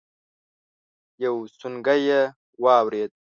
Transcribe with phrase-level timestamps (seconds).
[1.25, 2.21] يو سونګی يې
[2.63, 3.11] واورېد.